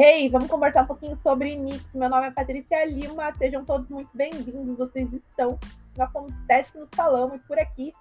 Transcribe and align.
Hey, 0.00 0.28
vamos 0.28 0.48
conversar 0.48 0.84
um 0.84 0.86
pouquinho 0.86 1.18
sobre 1.24 1.56
Nix. 1.56 1.84
Meu 1.92 2.08
nome 2.08 2.28
é 2.28 2.30
Patrícia 2.30 2.84
Lima, 2.84 3.34
sejam 3.36 3.64
todos 3.64 3.88
muito 3.88 4.08
bem-vindos. 4.14 4.78
Vocês 4.78 5.12
estão 5.12 5.58
no 5.96 6.04
Acontece 6.04 6.78
no 6.78 6.88
Salão 6.94 7.34
e 7.34 7.40
por 7.40 7.58
aqui 7.58 7.92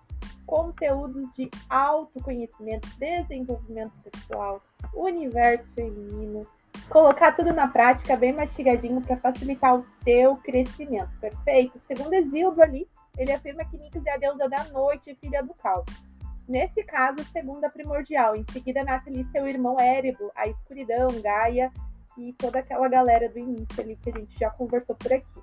conteúdos 0.45 1.25
de 1.35 1.49
autoconhecimento, 1.67 2.87
desenvolvimento 2.99 3.93
pessoal, 4.11 4.61
universo 4.93 5.65
feminino, 5.73 6.45
colocar 6.87 7.31
tudo 7.31 7.51
na 7.51 7.67
prática 7.67 8.15
bem 8.15 8.31
mastigadinho 8.31 9.01
para 9.01 9.17
facilitar 9.17 9.79
o 9.79 9.85
teu 10.05 10.35
crescimento, 10.35 11.09
perfeito? 11.19 11.81
Segundo 11.87 12.13
Exildo 12.13 12.61
ali, 12.61 12.87
ele 13.17 13.31
afirma 13.31 13.65
que 13.65 13.75
Nix 13.75 14.05
é 14.05 14.11
a 14.11 14.17
deusa 14.17 14.47
da 14.47 14.65
noite 14.65 15.09
e 15.09 15.15
filha 15.15 15.41
do 15.41 15.55
caos. 15.55 15.87
Nesse 16.47 16.81
caso, 16.83 17.23
segunda 17.33 17.69
primordial. 17.69 18.35
Em 18.35 18.45
seguida 18.53 18.81
nasce 18.83 19.09
ali 19.09 19.27
seu 19.31 19.47
irmão 19.47 19.77
Érebo, 19.79 20.31
a 20.33 20.47
escuridão, 20.47 21.09
Gaia 21.21 21.71
e 22.17 22.33
toda 22.33 22.59
aquela 22.59 22.87
galera 22.87 23.29
do 23.29 23.39
início 23.39 23.81
ali 23.81 23.95
que 23.95 24.09
a 24.09 24.19
gente 24.19 24.39
já 24.39 24.49
conversou 24.49 24.95
por 24.95 25.13
aqui. 25.13 25.41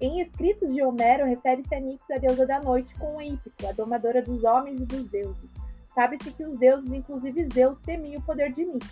Em 0.00 0.20
escritos 0.20 0.72
de 0.72 0.82
Homero, 0.82 1.24
refere-se 1.24 1.74
a 1.74 1.80
Nix, 1.80 2.02
a 2.10 2.18
deusa 2.18 2.44
da 2.44 2.60
noite, 2.60 2.94
com 2.96 3.22
Ípico, 3.22 3.66
a 3.66 3.72
domadora 3.72 4.20
dos 4.20 4.42
homens 4.42 4.80
e 4.80 4.84
dos 4.84 5.08
deuses. 5.08 5.50
Sabe-se 5.94 6.32
que 6.32 6.44
os 6.44 6.58
deuses, 6.58 6.92
inclusive 6.92 7.48
Zeus, 7.54 7.78
temiam 7.86 8.20
o 8.20 8.24
poder 8.24 8.52
de 8.52 8.64
Nix, 8.64 8.86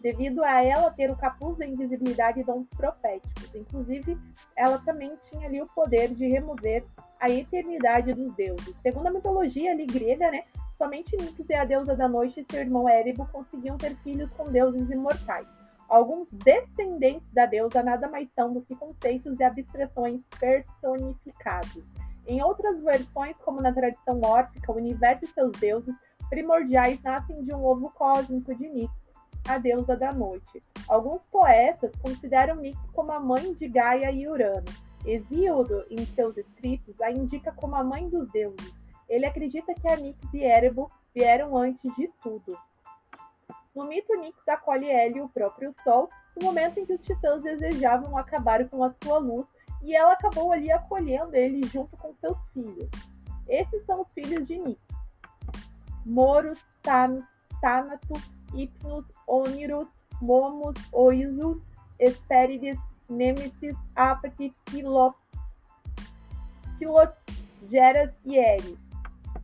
devido 0.00 0.42
a 0.42 0.62
ela 0.62 0.90
ter 0.90 1.10
o 1.10 1.16
capuz 1.16 1.56
da 1.56 1.66
invisibilidade 1.66 2.40
e 2.40 2.44
dons 2.44 2.66
proféticos. 2.76 3.54
Inclusive, 3.54 4.18
ela 4.56 4.78
também 4.78 5.12
tinha 5.30 5.46
ali 5.46 5.62
o 5.62 5.66
poder 5.68 6.08
de 6.08 6.26
remover 6.26 6.84
a 7.20 7.30
eternidade 7.30 8.12
dos 8.12 8.32
deuses. 8.34 8.74
Segundo 8.82 9.06
a 9.06 9.12
mitologia 9.12 9.70
ali 9.70 9.86
grega, 9.86 10.30
né, 10.30 10.42
somente 10.76 11.16
Nix 11.16 11.34
e 11.48 11.54
a 11.54 11.64
deusa 11.64 11.96
da 11.96 12.08
noite 12.08 12.40
e 12.40 12.52
seu 12.52 12.60
irmão 12.60 12.88
Érebo 12.88 13.26
conseguiam 13.32 13.78
ter 13.78 13.94
filhos 13.96 14.28
com 14.34 14.50
deuses 14.50 14.90
imortais. 14.90 15.57
Alguns 15.88 16.30
descendentes 16.30 17.26
da 17.32 17.46
deusa 17.46 17.82
nada 17.82 18.08
mais 18.08 18.28
são 18.34 18.52
do 18.52 18.60
que 18.60 18.76
conceitos 18.76 19.40
e 19.40 19.42
abstrações 19.42 20.22
personificados. 20.38 21.82
Em 22.26 22.42
outras 22.42 22.82
versões, 22.82 23.34
como 23.38 23.62
na 23.62 23.72
tradição 23.72 24.20
órfica, 24.22 24.70
o 24.70 24.76
universo 24.76 25.24
e 25.24 25.28
seus 25.28 25.52
deuses 25.52 25.94
primordiais 26.28 27.00
nascem 27.02 27.42
de 27.42 27.54
um 27.54 27.64
ovo 27.64 27.90
cósmico 27.90 28.54
de 28.54 28.68
Nix, 28.68 28.92
a 29.48 29.56
deusa 29.56 29.96
da 29.96 30.12
noite. 30.12 30.62
Alguns 30.86 31.22
poetas 31.32 31.90
consideram 32.02 32.56
Nix 32.56 32.78
como 32.92 33.10
a 33.12 33.18
mãe 33.18 33.54
de 33.54 33.66
Gaia 33.66 34.10
e 34.10 34.28
Urano. 34.28 34.66
Hesíodo, 35.06 35.84
em 35.90 36.04
seus 36.04 36.36
escritos, 36.36 37.00
a 37.00 37.10
indica 37.10 37.50
como 37.52 37.74
a 37.74 37.82
mãe 37.82 38.10
dos 38.10 38.30
deuses. 38.30 38.74
Ele 39.08 39.24
acredita 39.24 39.74
que 39.74 39.88
a 39.88 39.96
Nix 39.96 40.18
e 40.34 40.44
Erebo 40.44 40.90
vieram 41.14 41.56
antes 41.56 41.94
de 41.96 42.10
tudo. 42.22 42.67
No 43.78 43.86
mito, 43.86 44.12
Nix 44.16 44.36
acolhe 44.48 44.90
Hélio, 44.90 45.26
o 45.26 45.28
próprio 45.28 45.72
Sol, 45.84 46.10
no 46.34 46.46
momento 46.46 46.80
em 46.80 46.84
que 46.84 46.94
os 46.94 47.02
titãs 47.04 47.44
desejavam 47.44 48.18
acabar 48.18 48.68
com 48.68 48.82
a 48.82 48.92
sua 49.00 49.18
luz, 49.18 49.46
e 49.84 49.94
ela 49.94 50.14
acabou 50.14 50.50
ali 50.50 50.68
acolhendo 50.72 51.36
ele 51.36 51.64
junto 51.64 51.96
com 51.96 52.12
seus 52.14 52.36
filhos. 52.52 52.90
Esses 53.48 53.86
são 53.86 54.02
os 54.02 54.12
filhos 54.12 54.48
de 54.48 54.58
Nix. 54.58 54.80
Moros, 56.04 56.58
Tan, 56.82 57.22
Tanato, 57.60 58.14
Hypnos, 58.52 59.04
Onirus, 59.28 59.86
Momos, 60.20 60.74
Oisus, 60.90 61.62
Hespérides, 62.00 62.76
Nêmesis, 63.08 63.76
Apati, 63.94 64.52
Pilot, 64.64 65.16
Pilot, 66.80 67.12
Geras 67.62 68.10
e 68.24 68.38
Eris. 68.38 68.76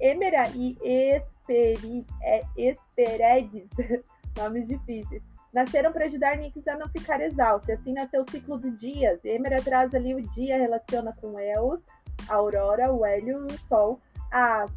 Emera 0.00 0.48
e 0.56 0.76
Esperi, 0.82 2.04
é, 2.20 2.42
Esperedes 2.56 3.68
nomes 4.36 4.66
difíceis. 4.66 5.22
Nasceram 5.52 5.92
para 5.92 6.06
ajudar 6.06 6.36
Nix 6.36 6.66
a 6.66 6.76
não 6.76 6.88
ficar 6.88 7.20
exausto. 7.20 7.70
E 7.70 7.74
assim 7.74 7.92
nasceu 7.92 8.22
o 8.22 8.30
ciclo 8.30 8.58
dos 8.58 8.76
dias. 8.78 9.24
Emera 9.24 9.62
traz 9.62 9.94
ali 9.94 10.14
o 10.14 10.20
dia, 10.30 10.58
relaciona 10.58 11.14
com 11.20 11.38
Eos, 11.38 11.80
a 12.28 12.34
aurora, 12.34 12.92
o 12.92 13.06
hélio 13.06 13.46
e 13.48 13.54
o 13.54 13.58
sol. 13.68 14.00
As 14.32 14.70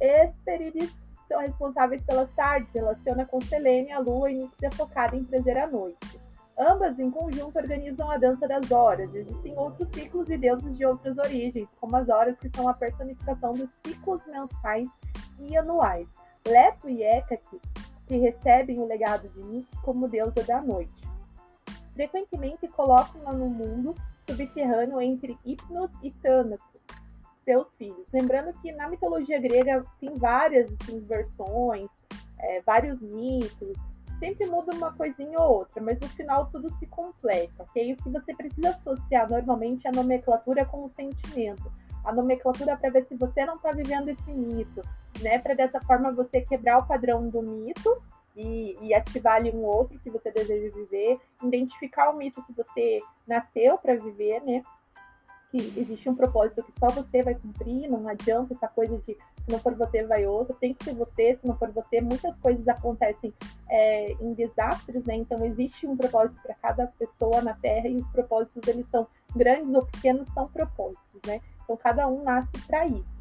Hesperides 0.00 0.94
são 1.28 1.40
responsáveis 1.40 2.02
pelas 2.02 2.30
tardes, 2.34 2.70
relaciona 2.72 3.26
com 3.26 3.40
Selene, 3.40 3.92
a 3.92 3.98
lua, 3.98 4.30
e 4.30 4.38
Nix 4.38 4.62
é 4.62 4.70
focada 4.70 5.14
em 5.14 5.24
trazer 5.24 5.58
a 5.58 5.66
noite. 5.66 6.24
Ambas, 6.58 6.98
em 6.98 7.10
conjunto, 7.10 7.58
organizam 7.58 8.10
a 8.10 8.16
dança 8.16 8.46
das 8.46 8.70
horas. 8.70 9.12
Existem 9.14 9.58
outros 9.58 9.88
ciclos 9.92 10.30
e 10.30 10.38
deuses 10.38 10.76
de 10.78 10.86
outras 10.86 11.18
origens, 11.18 11.68
como 11.80 11.96
as 11.96 12.08
horas, 12.08 12.38
que 12.38 12.48
são 12.54 12.68
a 12.68 12.74
personificação 12.74 13.52
dos 13.52 13.68
ciclos 13.84 14.22
mensais 14.26 14.88
e 15.40 15.56
anuais. 15.56 16.06
Leto 16.46 16.88
e 16.88 17.02
Hecate 17.02 17.60
que 18.06 18.16
recebem 18.16 18.78
o 18.78 18.86
legado 18.86 19.28
de 19.28 19.42
Nix 19.42 19.68
como 19.82 20.08
deusa 20.08 20.42
da 20.44 20.60
noite. 20.60 20.92
Frequentemente 21.94 22.66
colocam-na 22.68 23.32
no 23.32 23.48
mundo 23.48 23.94
subterrâneo 24.28 25.00
entre 25.00 25.38
Hipnos 25.44 25.90
e 26.02 26.10
Thanatos, 26.10 26.64
seus 27.44 27.66
filhos. 27.76 28.06
Lembrando 28.12 28.52
que 28.60 28.72
na 28.72 28.88
mitologia 28.88 29.40
grega 29.40 29.84
tem 30.00 30.14
várias 30.14 30.70
assim, 30.80 31.00
versões, 31.00 31.88
é, 32.38 32.60
vários 32.62 33.00
mitos, 33.00 33.76
sempre 34.18 34.46
muda 34.46 34.74
uma 34.74 34.92
coisinha 34.92 35.38
ou 35.38 35.58
outra, 35.58 35.82
mas 35.82 35.98
no 36.00 36.08
final 36.08 36.46
tudo 36.46 36.70
se 36.78 36.86
completa, 36.86 37.62
ok? 37.62 37.92
O 37.92 37.96
que 37.96 38.10
você 38.10 38.34
precisa 38.34 38.70
associar 38.70 39.30
normalmente 39.30 39.86
é 39.86 39.90
a 39.90 39.92
nomenclatura 39.92 40.64
com 40.64 40.84
o 40.84 40.90
sentimento. 40.90 41.70
A 42.04 42.12
nomenclatura 42.12 42.76
para 42.76 42.90
ver 42.90 43.06
se 43.06 43.14
você 43.16 43.44
não 43.46 43.54
está 43.54 43.72
vivendo 43.72 44.08
esse 44.08 44.30
mito, 44.30 44.82
né? 45.22 45.38
Para 45.38 45.54
dessa 45.54 45.80
forma 45.80 46.12
você 46.12 46.40
quebrar 46.42 46.78
o 46.78 46.86
padrão 46.86 47.28
do 47.28 47.42
mito 47.42 48.02
e, 48.36 48.76
e, 48.80 48.94
ativar 48.94 49.36
ali 49.36 49.50
um 49.50 49.62
outro 49.62 49.98
que 50.00 50.10
você 50.10 50.30
deseja 50.30 50.74
viver, 50.74 51.20
identificar 51.42 52.10
o 52.10 52.16
mito 52.16 52.44
que 52.44 52.52
você 52.52 52.98
nasceu 53.26 53.78
para 53.78 53.94
viver, 53.94 54.42
né? 54.42 54.62
Que 55.50 55.58
existe 55.76 56.08
um 56.08 56.16
propósito 56.16 56.64
que 56.64 56.72
só 56.78 56.88
você 56.88 57.22
vai 57.22 57.36
cumprir, 57.36 57.88
não 57.88 58.08
adianta 58.08 58.54
essa 58.54 58.66
coisa 58.66 58.98
de 58.98 59.16
se 59.44 59.52
não 59.52 59.58
for 59.60 59.74
você, 59.74 60.04
vai 60.04 60.26
outro, 60.26 60.56
tem 60.58 60.74
que 60.74 60.84
ser 60.84 60.94
você, 60.94 61.38
se 61.40 61.46
não 61.46 61.56
for 61.56 61.70
você, 61.70 62.00
muitas 62.00 62.34
coisas 62.38 62.66
acontecem 62.66 63.32
é, 63.68 64.12
em 64.12 64.32
desastres, 64.34 65.04
né? 65.04 65.16
Então 65.16 65.44
existe 65.44 65.86
um 65.86 65.96
propósito 65.96 66.40
para 66.42 66.54
cada 66.54 66.86
pessoa 66.98 67.40
na 67.40 67.54
Terra 67.54 67.86
e 67.88 67.96
os 67.96 68.06
propósitos 68.08 68.66
eles 68.66 68.86
são 68.90 69.06
grandes 69.36 69.72
ou 69.74 69.86
pequenos, 69.86 70.26
são 70.32 70.48
propósitos, 70.48 71.20
né? 71.26 71.40
Então 71.64 71.76
cada 71.76 72.06
um 72.06 72.22
nasce 72.22 72.50
para 72.66 72.86
isso. 72.86 73.14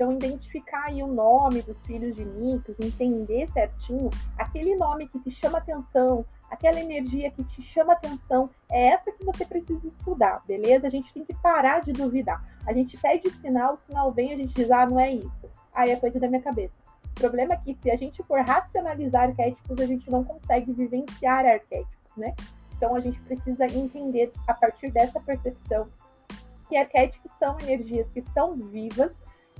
Então, 0.00 0.14
identificar 0.14 0.86
aí 0.86 1.02
o 1.02 1.06
nome 1.06 1.60
dos 1.60 1.76
filhos 1.82 2.16
de 2.16 2.24
Nix, 2.24 2.64
entender 2.80 3.46
certinho 3.52 4.08
aquele 4.38 4.74
nome 4.74 5.06
que 5.06 5.18
te 5.20 5.30
chama 5.30 5.58
atenção, 5.58 6.24
aquela 6.50 6.80
energia 6.80 7.30
que 7.30 7.44
te 7.44 7.60
chama 7.60 7.92
atenção, 7.92 8.48
é 8.70 8.88
essa 8.94 9.12
que 9.12 9.22
você 9.22 9.44
precisa 9.44 9.86
estudar, 9.86 10.42
beleza? 10.46 10.86
A 10.86 10.90
gente 10.90 11.12
tem 11.12 11.22
que 11.22 11.34
parar 11.34 11.80
de 11.80 11.92
duvidar. 11.92 12.42
A 12.66 12.72
gente 12.72 12.96
pede 12.96 13.30
sinal, 13.42 13.74
o 13.74 13.78
sinal 13.86 14.10
vem, 14.10 14.32
a 14.32 14.36
gente 14.36 14.54
diz, 14.54 14.70
ah, 14.70 14.86
não 14.86 14.98
é 14.98 15.12
isso. 15.12 15.50
Aí 15.74 15.90
é 15.90 15.96
coisa 15.96 16.18
da 16.18 16.28
minha 16.28 16.40
cabeça. 16.40 16.72
O 17.10 17.20
problema 17.20 17.52
é 17.52 17.56
que 17.58 17.76
se 17.82 17.90
a 17.90 17.96
gente 17.96 18.22
for 18.22 18.40
racionalizar 18.40 19.24
arquétipos, 19.24 19.78
a 19.78 19.84
gente 19.84 20.10
não 20.10 20.24
consegue 20.24 20.72
vivenciar 20.72 21.44
arquétipos, 21.44 22.16
né? 22.16 22.34
Então 22.74 22.94
a 22.94 23.00
gente 23.00 23.20
precisa 23.20 23.66
entender 23.66 24.32
a 24.48 24.54
partir 24.54 24.90
dessa 24.90 25.20
percepção 25.20 25.86
que 26.70 26.76
arquétipos 26.78 27.29
são 27.40 27.58
energias 27.60 28.06
que 28.12 28.20
estão 28.20 28.54
vivas 28.54 29.10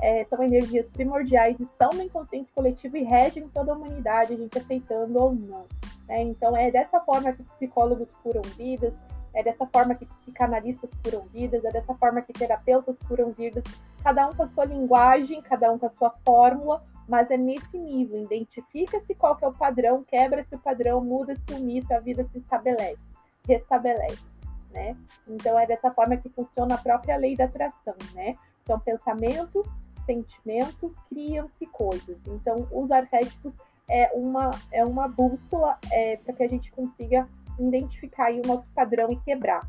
é, 0.01 0.25
são 0.25 0.43
energias 0.43 0.87
primordiais, 0.87 1.59
estão 1.61 1.91
no 1.91 2.03
inconsciente 2.03 2.51
coletivo 2.55 2.97
e 2.97 3.03
regem 3.03 3.49
toda 3.49 3.73
a 3.73 3.77
humanidade, 3.77 4.33
a 4.33 4.37
gente 4.37 4.59
aceitando 4.59 5.19
ou 5.19 5.35
não. 5.35 5.67
Né? 6.09 6.23
Então, 6.23 6.57
é 6.57 6.71
dessa 6.71 7.01
forma 7.01 7.33
que 7.33 7.43
psicólogos 7.43 8.11
curam 8.23 8.43
vidas, 8.57 8.95
é 9.35 9.43
dessa 9.43 9.67
forma 9.67 9.95
que 9.95 10.07
psicanalistas 10.07 10.91
curam 11.05 11.27
vidas, 11.33 11.65
é 11.65 11.71
dessa 11.71 11.95
forma 11.95 12.23
que 12.23 12.33
terapeutas 12.33 12.97
curam 13.07 13.31
vidas, 13.31 13.63
cada 14.03 14.27
um 14.27 14.35
com 14.35 14.43
a 14.43 14.49
sua 14.49 14.65
linguagem, 14.65 15.43
cada 15.43 15.71
um 15.71 15.79
com 15.79 15.87
a 15.87 15.91
sua 15.91 16.11
fórmula, 16.25 16.83
mas 17.07 17.31
é 17.31 17.37
nesse 17.37 17.77
nível, 17.77 18.23
identifica-se 18.23 19.15
qual 19.15 19.37
que 19.37 19.45
é 19.45 19.49
o 19.49 19.53
padrão, 19.53 20.03
quebra-se 20.03 20.55
o 20.55 20.59
padrão, 20.59 21.01
muda-se 21.01 21.53
o 21.53 21.61
mito, 21.61 21.93
a 21.93 21.99
vida 21.99 22.27
se 22.33 22.39
estabelece, 22.39 22.99
restabelece, 23.47 24.30
né? 24.71 24.97
Então 25.29 25.59
é 25.59 25.67
dessa 25.67 25.91
forma 25.91 26.17
que 26.17 26.29
funciona 26.29 26.75
a 26.75 26.79
própria 26.79 27.17
lei 27.17 27.37
da 27.37 27.45
atração, 27.45 27.95
né? 28.15 28.37
Então, 28.63 28.79
pensamento, 28.79 29.65
sentimento, 30.07 30.95
criam-se 31.09 31.67
coisas. 31.67 32.19
Então, 32.27 32.69
os 32.71 32.91
arquétipos 32.91 33.53
é 33.89 34.11
uma, 34.15 34.51
é 34.71 34.85
uma 34.85 35.09
bússola 35.09 35.79
é, 35.91 36.17
para 36.19 36.35
que 36.35 36.43
a 36.43 36.49
gente 36.49 36.71
consiga 36.71 37.29
identificar 37.59 38.33
o 38.33 38.47
nosso 38.47 38.67
padrão 38.75 39.11
e 39.11 39.17
quebrar. 39.17 39.69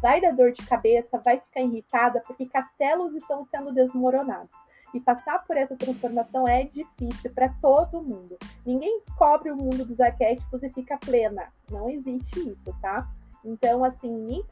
Vai 0.00 0.20
dar 0.20 0.32
dor 0.32 0.52
de 0.52 0.66
cabeça, 0.66 1.20
vai 1.24 1.38
ficar 1.38 1.60
irritada, 1.60 2.22
porque 2.26 2.46
castelos 2.46 3.14
estão 3.14 3.46
sendo 3.50 3.72
desmoronados. 3.72 4.50
E 4.92 5.00
passar 5.00 5.44
por 5.44 5.56
essa 5.56 5.76
transformação 5.76 6.46
é 6.46 6.64
difícil 6.64 7.32
para 7.34 7.48
todo 7.60 8.02
mundo. 8.02 8.38
Ninguém 8.64 9.00
descobre 9.00 9.50
o 9.50 9.56
mundo 9.56 9.84
dos 9.84 9.98
arquétipos 10.00 10.62
e 10.62 10.70
fica 10.70 10.96
plena. 10.96 11.52
Não 11.70 11.90
existe 11.90 12.38
isso, 12.38 12.74
tá? 12.80 13.08
Então, 13.44 13.84
assim, 13.84 14.10
Nix, 14.10 14.48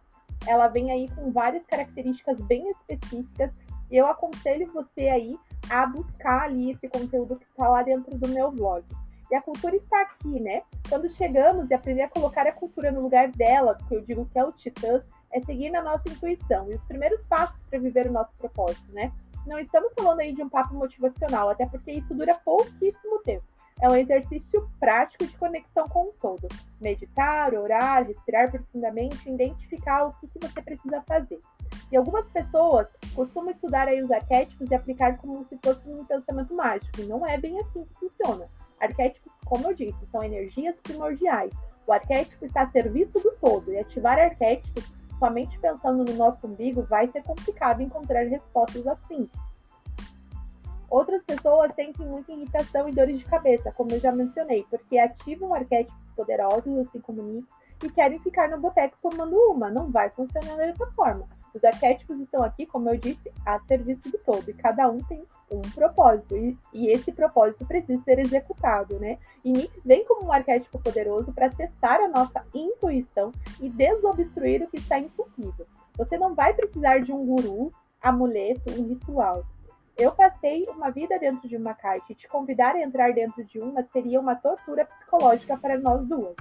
ela 0.47 0.69
vem 0.69 0.91
aí 0.91 1.09
com 1.15 1.31
várias 1.31 1.65
características 1.65 2.41
bem 2.41 2.69
específicas 2.71 3.50
eu 3.93 4.06
aconselho 4.06 4.73
você 4.73 5.09
aí 5.09 5.39
a 5.69 5.87
buscar 5.87 6.44
ali 6.44 6.71
esse 6.71 6.89
conteúdo 6.89 7.37
que 7.37 7.44
está 7.44 7.69
lá 7.69 7.83
dentro 7.83 8.17
do 8.17 8.27
meu 8.27 8.50
blog. 8.50 8.83
E 9.31 9.35
a 9.35 9.43
cultura 9.43 9.77
está 9.77 10.00
aqui, 10.00 10.41
né? 10.41 10.62
Quando 10.89 11.09
chegamos 11.11 11.71
e 11.71 11.75
aprender 11.75 12.03
a 12.03 12.09
colocar 12.09 12.47
a 12.47 12.53
cultura 12.53 12.91
no 12.91 13.03
lugar 13.03 13.31
dela, 13.31 13.79
que 13.89 13.94
eu 13.94 14.00
digo 14.00 14.27
que 14.27 14.39
é 14.39 14.44
os 14.44 14.59
titãs, 14.59 15.03
é 15.31 15.41
seguir 15.43 15.71
na 15.71 15.83
nossa 15.83 16.09
intuição 16.09 16.71
e 16.71 16.75
os 16.75 16.83
primeiros 16.85 17.21
passos 17.27 17.56
para 17.69 17.79
viver 17.79 18.06
o 18.06 18.12
nosso 18.12 18.33
propósito, 18.39 18.91
né? 18.93 19.12
Não 19.47 19.59
estamos 19.59 19.93
falando 19.94 20.21
aí 20.21 20.33
de 20.33 20.43
um 20.43 20.49
papo 20.49 20.75
motivacional, 20.75 21.50
até 21.50 21.67
porque 21.67 21.93
isso 21.93 22.15
dura 22.15 22.35
pouquíssimo 22.44 23.19
tempo. 23.25 23.44
É 23.82 23.88
um 23.88 23.96
exercício 23.96 24.70
prático 24.79 25.26
de 25.26 25.37
conexão 25.37 25.88
com 25.88 26.05
o 26.05 26.14
todo. 26.20 26.46
Meditar, 26.81 27.52
orar, 27.52 28.06
respirar 28.06 28.49
profundamente, 28.49 29.29
identificar 29.29 30.05
o 30.05 30.12
que, 30.12 30.29
que 30.29 30.38
você 30.38 30.62
precisa 30.62 31.02
fazer. 31.02 31.40
E 31.90 31.96
algumas 31.96 32.29
pessoas 32.29 32.87
costumam 33.12 33.50
estudar 33.50 33.88
aí 33.88 34.00
os 34.00 34.08
arquétipos 34.08 34.70
e 34.70 34.75
aplicar 34.76 35.19
como 35.19 35.44
se 35.49 35.58
fosse 35.64 35.88
um 35.88 36.05
pensamento 36.05 36.55
mágico. 36.55 37.02
Não 37.08 37.26
é 37.26 37.37
bem 37.37 37.58
assim 37.58 37.84
que 37.84 37.94
funciona. 37.99 38.49
Arquétipos, 38.81 39.32
como 39.44 39.69
eu 39.69 39.75
disse, 39.75 40.06
são 40.06 40.23
energias 40.23 40.76
primordiais. 40.81 41.52
O 41.84 41.93
arquétipo 41.93 42.46
está 42.46 42.62
a 42.62 42.69
serviço 42.69 43.19
do 43.19 43.32
todo, 43.40 43.73
e 43.73 43.81
ativar 43.81 44.17
arquétipos 44.17 44.84
somente 45.19 45.58
pensando 45.58 46.05
no 46.05 46.14
nosso 46.14 46.46
umbigo 46.46 46.82
vai 46.82 47.08
ser 47.08 47.25
complicado 47.25 47.82
encontrar 47.82 48.29
respostas 48.29 48.87
assim. 48.87 49.29
Outras 50.93 51.23
pessoas 51.23 51.75
sentem 51.75 52.06
muita 52.06 52.33
irritação 52.33 52.87
e 52.87 52.93
dores 52.93 53.19
de 53.19 53.25
cabeça, 53.25 53.73
como 53.73 53.93
eu 53.93 53.99
já 53.99 54.12
mencionei, 54.12 54.67
porque 54.69 54.99
ativam 54.99 55.55
arquétipos 55.55 55.99
poderosos, 56.15 56.81
assim 56.81 57.00
como 57.00 57.23
Nick, 57.23 57.49
e 57.83 57.89
querem 57.89 58.19
ficar 58.19 58.50
no 58.50 58.61
boteco 58.61 58.99
tomando 59.00 59.35
uma. 59.35 59.71
Não 59.71 59.91
vai 59.91 60.11
funcionar 60.11 60.55
dessa 60.55 60.87
forma. 60.89 61.27
Os 61.55 61.65
arquétipos 61.65 62.21
estão 62.21 62.43
aqui, 62.43 62.67
como 62.67 62.91
eu 62.91 62.99
disse, 62.99 63.33
a 63.47 63.59
serviço 63.61 64.11
do 64.11 64.19
todo, 64.19 64.50
e 64.50 64.53
cada 64.53 64.91
um 64.91 64.99
tem 64.99 65.25
um 65.50 65.62
propósito, 65.62 66.37
e, 66.37 66.59
e 66.75 66.91
esse 66.91 67.11
propósito 67.11 67.65
precisa 67.65 68.03
ser 68.03 68.19
executado, 68.19 68.99
né? 69.00 69.17
E 69.43 69.50
Nix 69.50 69.73
vem 69.87 70.05
como 70.05 70.27
um 70.27 70.33
arquétipo 70.33 70.79
poderoso 70.79 71.33
para 71.33 71.47
acessar 71.47 72.03
a 72.03 72.09
nossa 72.09 72.44
intuição 72.53 73.33
e 73.59 73.71
desobstruir 73.71 74.62
o 74.62 74.67
que 74.67 74.77
está 74.77 74.99
incumprido. 74.99 75.67
Você 75.97 76.19
não 76.19 76.35
vai 76.35 76.53
precisar 76.53 76.99
de 76.99 77.15
um 77.15 77.25
guru, 77.25 77.73
amuleto, 78.03 78.79
um 78.79 78.89
ritual. 78.89 79.43
Eu 79.99 80.12
passei 80.12 80.62
uma 80.69 80.91
vida 80.91 81.19
dentro 81.19 81.47
de 81.47 81.56
uma 81.56 81.75
caixa 81.75 82.05
e 82.09 82.15
te 82.15 82.27
convidar 82.27 82.75
a 82.75 82.83
entrar 82.83 83.12
dentro 83.12 83.44
de 83.44 83.61
uma 83.61 83.85
seria 83.93 84.19
uma 84.19 84.35
tortura 84.35 84.87
psicológica 84.87 85.56
para 85.59 85.79
nós 85.79 86.06
duas, 86.09 86.35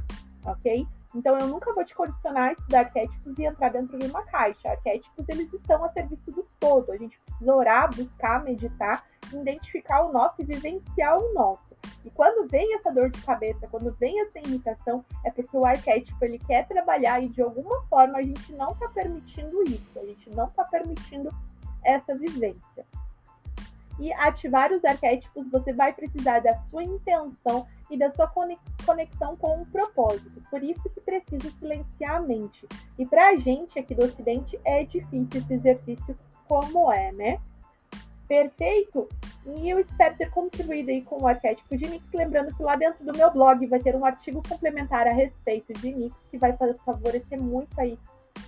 ok? 0.46 0.88
Então 1.14 1.38
eu 1.38 1.48
nunca 1.48 1.74
vou 1.74 1.84
te 1.84 1.94
condicionar 1.94 2.50
a 2.50 2.54
estudar 2.54 2.80
arquétipos 2.80 3.38
e 3.38 3.44
entrar 3.44 3.70
dentro 3.70 4.00
de 4.00 4.06
uma 4.06 4.24
caixa. 4.24 4.70
Arquétipos 4.70 5.28
eles 5.28 5.52
estão 5.52 5.84
a 5.84 5.92
serviço 5.92 6.32
do 6.32 6.48
todo. 6.62 6.94
A 6.94 6.98
gente 6.98 7.20
precisa 7.20 7.54
orar, 7.54 7.94
buscar, 7.94 8.42
meditar, 8.42 9.04
identificar 9.34 10.06
o 10.06 10.14
nosso 10.14 10.42
e 10.42 10.46
vivenciar 10.46 11.20
o 11.20 11.34
nosso. 11.34 11.76
E 12.06 12.10
quando 12.10 12.48
vem 12.48 12.74
essa 12.76 12.90
dor 12.90 13.10
de 13.10 13.22
cabeça, 13.22 13.68
quando 13.70 13.92
vem 13.96 14.22
essa 14.22 14.40
irritação, 14.40 15.04
é 15.26 15.30
porque 15.30 15.58
o 15.58 15.66
arquétipo 15.66 16.24
ele 16.24 16.40
quer 16.40 16.66
trabalhar 16.68 17.22
e 17.22 17.28
de 17.28 17.42
alguma 17.42 17.82
forma 17.88 18.18
a 18.18 18.24
gente 18.24 18.54
não 18.54 18.72
está 18.72 18.88
permitindo 18.88 19.62
isso, 19.64 20.00
a 20.00 20.06
gente 20.06 20.30
não 20.30 20.48
está 20.48 20.64
permitindo 20.64 21.30
essa 21.84 22.16
vivência 22.16 22.86
e 24.00 24.12
ativar 24.14 24.72
os 24.72 24.84
arquétipos, 24.84 25.50
você 25.50 25.74
vai 25.74 25.94
precisar 25.94 26.40
da 26.40 26.54
sua 26.70 26.84
intenção 26.84 27.68
e 27.90 27.98
da 27.98 28.12
sua 28.12 28.28
conexão 28.86 29.36
com 29.36 29.62
o 29.62 29.66
propósito. 29.66 30.42
Por 30.50 30.64
isso 30.64 30.82
que 30.90 31.02
precisa 31.02 31.52
silenciar 31.60 32.18
a 32.18 32.22
mente. 32.22 32.68
E 32.98 33.06
para 33.06 33.30
a 33.30 33.36
gente 33.36 33.78
aqui 33.78 33.94
do 33.94 34.06
Ocidente 34.06 34.60
é 34.64 34.84
difícil 34.84 35.42
esse 35.42 35.54
exercício 35.54 36.18
como 36.48 36.92
é, 36.92 37.12
né? 37.12 37.40
Perfeito? 38.28 39.10
E 39.46 39.70
eu 39.70 39.80
espero 39.80 40.16
ter 40.16 40.30
contribuído 40.30 40.90
aí 40.90 41.02
com 41.02 41.22
o 41.22 41.28
arquétipo 41.28 41.76
de 41.76 41.88
Nix, 41.90 42.06
lembrando 42.14 42.56
que 42.56 42.64
lá 42.64 42.76
dentro 42.76 43.06
do 43.06 43.12
meu 43.12 43.30
blog 43.32 43.66
vai 43.68 43.80
ter 43.80 43.96
um 43.96 44.06
artigo 44.06 44.42
complementar 44.48 45.06
a 45.08 45.12
respeito 45.12 45.74
de 45.74 45.94
Nix, 45.94 46.16
que 46.30 46.38
vai 46.38 46.56
favorecer 46.86 47.42
muito 47.42 47.78
aí 47.80 47.98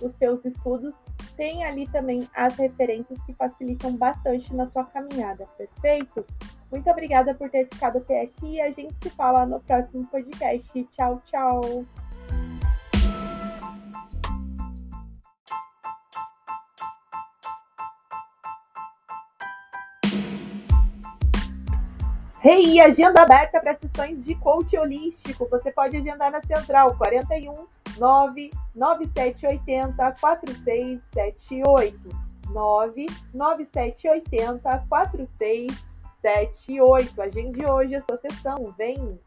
os 0.00 0.12
seus 0.16 0.44
estudos 0.44 0.94
tem 1.36 1.64
ali 1.64 1.86
também 1.88 2.28
as 2.34 2.56
referências 2.56 3.18
que 3.26 3.32
facilitam 3.34 3.96
bastante 3.96 4.54
na 4.54 4.68
sua 4.70 4.84
caminhada, 4.84 5.46
perfeito? 5.58 6.24
Muito 6.70 6.88
obrigada 6.90 7.34
por 7.34 7.50
ter 7.50 7.66
ficado 7.66 7.98
até 7.98 8.22
aqui 8.22 8.60
a 8.60 8.70
gente 8.70 8.94
se 9.02 9.10
fala 9.10 9.46
no 9.46 9.60
próximo 9.60 10.06
podcast. 10.06 10.88
Tchau, 10.96 11.22
tchau! 11.26 11.84
Hey, 22.46 22.78
agenda 22.78 23.22
aberta 23.22 23.58
para 23.58 23.74
sessões 23.74 24.22
de 24.22 24.34
coach 24.34 24.76
holístico. 24.76 25.48
Você 25.48 25.72
pode 25.72 25.96
agendar 25.96 26.30
na 26.30 26.42
Central 26.42 26.94
41 26.98 27.66
99780 27.98 30.14
4678. 30.20 31.98
99780 32.52 34.84
4678. 34.88 37.20
Agende 37.20 37.66
hoje 37.66 37.96
a 37.96 38.00
sua 38.00 38.16
sessão. 38.16 38.72
Vem! 38.76 39.20